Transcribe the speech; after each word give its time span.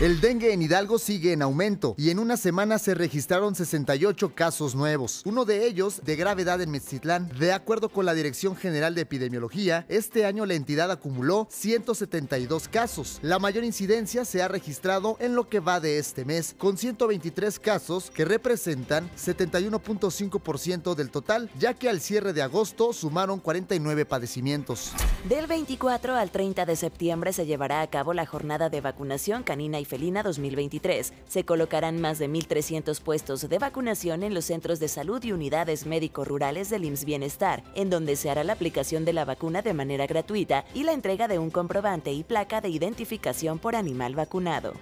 El 0.00 0.20
dengue 0.20 0.52
en 0.52 0.62
Hidalgo 0.62 1.00
sigue 1.00 1.32
en 1.32 1.42
aumento 1.42 1.96
y 1.98 2.10
en 2.10 2.20
una 2.20 2.36
semana 2.36 2.78
se 2.78 2.94
registraron 2.94 3.56
68 3.56 4.32
casos 4.32 4.76
nuevos, 4.76 5.22
uno 5.24 5.44
de 5.44 5.66
ellos 5.66 6.02
de 6.04 6.14
gravedad 6.14 6.60
en 6.60 6.70
Mexitlán. 6.70 7.28
De 7.36 7.52
acuerdo 7.52 7.88
con 7.88 8.06
la 8.06 8.14
Dirección 8.14 8.54
General 8.54 8.94
de 8.94 9.00
Epidemiología, 9.00 9.86
este 9.88 10.24
año 10.24 10.46
la 10.46 10.54
entidad 10.54 10.92
acumuló 10.92 11.48
172 11.50 12.68
casos. 12.68 13.18
La 13.22 13.40
mayor 13.40 13.64
incidencia 13.64 14.24
se 14.24 14.40
ha 14.40 14.46
registrado 14.46 15.16
en 15.18 15.34
lo 15.34 15.48
que 15.48 15.58
va 15.58 15.80
de 15.80 15.98
este 15.98 16.24
mes, 16.24 16.54
con 16.56 16.78
123 16.78 17.58
casos 17.58 18.12
que 18.12 18.24
representan 18.24 19.10
71.5% 19.16 20.94
del 20.94 21.10
total, 21.10 21.50
ya 21.58 21.74
que 21.74 21.88
al 21.88 22.00
cierre 22.00 22.32
de 22.32 22.42
agosto 22.42 22.92
sumaron 22.92 23.40
49 23.40 24.06
padecimientos. 24.06 24.92
Del 25.28 25.48
24 25.48 26.14
al 26.14 26.30
30 26.30 26.66
de 26.66 26.76
septiembre 26.76 27.32
se 27.32 27.46
llevará 27.46 27.80
a 27.80 27.90
cabo 27.90 28.14
la 28.14 28.26
jornada 28.26 28.70
de 28.70 28.80
vacunación 28.80 29.42
canina 29.42 29.80
y 29.80 29.87
felina 29.88 30.22
2023. 30.22 31.12
Se 31.26 31.44
colocarán 31.44 32.00
más 32.00 32.20
de 32.20 32.28
1.300 32.28 33.00
puestos 33.00 33.48
de 33.48 33.58
vacunación 33.58 34.22
en 34.22 34.34
los 34.34 34.44
centros 34.44 34.78
de 34.78 34.86
salud 34.86 35.22
y 35.24 35.32
unidades 35.32 35.86
médico-rurales 35.86 36.70
del 36.70 36.84
IMSS 36.84 37.04
Bienestar, 37.04 37.64
en 37.74 37.90
donde 37.90 38.14
se 38.14 38.30
hará 38.30 38.44
la 38.44 38.52
aplicación 38.52 39.04
de 39.04 39.14
la 39.14 39.24
vacuna 39.24 39.62
de 39.62 39.74
manera 39.74 40.06
gratuita 40.06 40.64
y 40.74 40.84
la 40.84 40.92
entrega 40.92 41.26
de 41.26 41.40
un 41.40 41.50
comprobante 41.50 42.12
y 42.12 42.22
placa 42.22 42.60
de 42.60 42.68
identificación 42.68 43.58
por 43.58 43.74
animal 43.74 44.14
vacunado. 44.14 44.74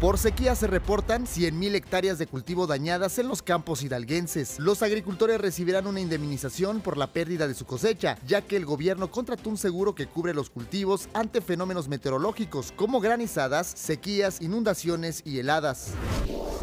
Por 0.00 0.18
sequía 0.18 0.54
se 0.54 0.66
reportan 0.66 1.24
100.000 1.24 1.74
hectáreas 1.74 2.18
de 2.18 2.26
cultivo 2.26 2.66
dañadas 2.66 3.18
en 3.18 3.28
los 3.28 3.40
campos 3.40 3.82
hidalguenses. 3.82 4.58
Los 4.58 4.82
agricultores 4.82 5.40
recibirán 5.40 5.86
una 5.86 6.00
indemnización 6.00 6.82
por 6.82 6.98
la 6.98 7.14
pérdida 7.14 7.48
de 7.48 7.54
su 7.54 7.64
cosecha, 7.64 8.18
ya 8.26 8.42
que 8.42 8.58
el 8.58 8.66
gobierno 8.66 9.10
contrató 9.10 9.48
un 9.48 9.56
seguro 9.56 9.94
que 9.94 10.06
cubre 10.06 10.34
los 10.34 10.50
cultivos 10.50 11.08
ante 11.14 11.40
fenómenos 11.40 11.88
meteorológicos 11.88 12.74
como 12.76 13.00
granizadas, 13.00 13.68
sequías, 13.68 14.42
inundaciones 14.42 15.22
y 15.24 15.38
heladas. 15.38 15.92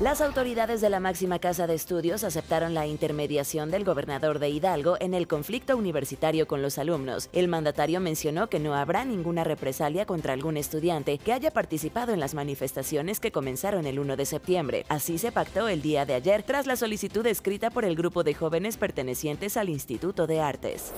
Las 0.02 0.22
autoridades 0.22 0.82
de 0.82 0.90
la 0.90 1.00
máxima 1.00 1.38
casa 1.38 1.68
de 1.68 1.76
estudios 1.76 2.24
aceptaron 2.24 2.74
la 2.74 2.88
intermediación 2.88 3.70
del 3.70 3.84
gobernador 3.84 4.40
de 4.40 4.50
Hidalgo 4.50 4.98
en 5.00 5.14
el 5.14 5.28
conflicto 5.28 5.78
universitario 5.78 6.48
con 6.48 6.64
los 6.64 6.80
alumnos. 6.80 7.30
El 7.32 7.48
mandatario 7.48 8.00
mencionó 8.00 8.50
que 8.50 8.60
no 8.60 8.74
habrá 8.74 9.06
ninguna 9.06 9.44
represalia 9.44 10.08
contra 10.08 10.34
algún 10.34 10.58
estudiante 10.58 11.20
que 11.20 11.32
haya 11.32 11.52
participado 11.52 12.12
en 12.12 12.20
las 12.20 12.34
manifestaciones 12.34 13.20
que 13.20 13.32
comenzaron 13.32 13.86
el 13.86 14.00
1 14.00 14.18
de 14.18 14.26
septiembre. 14.26 14.86
Así 14.90 15.20
se 15.20 15.32
pactó 15.32 15.70
el 15.70 15.84
día 15.84 16.08
de 16.08 16.16
ayer 16.16 16.42
tras 16.42 16.66
la 16.66 16.76
solicitud 16.76 17.26
escrita 17.28 17.70
por 17.70 17.86
el 17.86 17.96
grupo 17.96 18.24
de 18.24 18.34
jóvenes 18.34 18.78
pertenecientes 18.78 19.58
al 19.58 19.70
Instituto 19.70 20.26
de 20.26 20.42
Artes. 20.42 20.92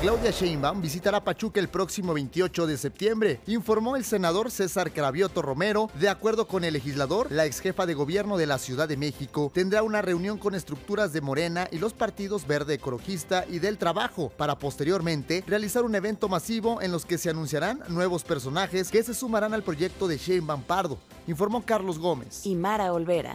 Claudia 0.00 0.30
Sheinbaum 0.30 0.80
visitará 0.80 1.24
Pachuca 1.24 1.58
el 1.58 1.68
próximo 1.68 2.14
28 2.14 2.68
de 2.68 2.76
septiembre, 2.76 3.40
informó 3.48 3.96
el 3.96 4.04
senador 4.04 4.52
César 4.52 4.92
Cravioto 4.92 5.42
Romero. 5.42 5.90
De 5.98 6.08
acuerdo 6.08 6.46
con 6.46 6.62
el 6.62 6.74
legislador, 6.74 7.26
la 7.32 7.46
ex 7.46 7.58
jefa 7.58 7.84
de 7.84 7.94
gobierno 7.94 8.36
de 8.36 8.46
la 8.46 8.58
Ciudad 8.58 8.86
de 8.86 8.96
México 8.96 9.50
tendrá 9.52 9.82
una 9.82 10.00
reunión 10.00 10.38
con 10.38 10.54
estructuras 10.54 11.12
de 11.12 11.20
Morena 11.20 11.66
y 11.72 11.78
los 11.78 11.94
partidos 11.94 12.46
Verde 12.46 12.74
Ecologista 12.74 13.44
y 13.48 13.58
del 13.58 13.76
Trabajo 13.76 14.30
para 14.36 14.56
posteriormente 14.56 15.42
realizar 15.48 15.82
un 15.82 15.96
evento 15.96 16.28
masivo 16.28 16.80
en 16.80 16.92
los 16.92 17.04
que 17.04 17.18
se 17.18 17.30
anunciarán 17.30 17.82
nuevos 17.88 18.22
personajes 18.22 18.92
que 18.92 19.02
se 19.02 19.14
sumarán 19.14 19.52
al 19.52 19.64
proyecto 19.64 20.06
de 20.06 20.16
Sheinbaum 20.16 20.62
Pardo, 20.62 20.98
informó 21.26 21.64
Carlos 21.66 21.98
Gómez. 21.98 22.46
Y 22.46 22.54
Mara 22.54 22.92
Olvera. 22.92 23.34